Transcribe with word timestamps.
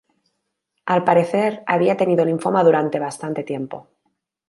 Al 0.87 1.03
parecer, 1.03 1.63
había 1.67 1.95
tenido 1.95 2.25
linfoma 2.25 2.63
durante 2.63 2.97
bastante 2.97 3.43
tiempo. 3.43 3.87